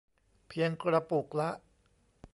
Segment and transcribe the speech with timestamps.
[0.47, 1.49] เพียงกระปุกละ